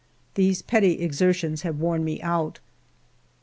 These 0.33 0.63
petty 0.63 0.93
exertions 1.03 1.61
have 1.61 1.77
worn 1.77 2.03
me 2.03 2.19
out. 2.23 2.59